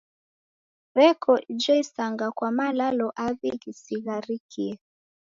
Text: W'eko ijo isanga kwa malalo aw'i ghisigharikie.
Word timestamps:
W'eko 0.95 1.33
ijo 1.53 1.73
isanga 1.83 2.25
kwa 2.37 2.49
malalo 2.57 3.07
aw'i 3.25 3.49
ghisigharikie. 3.61 4.73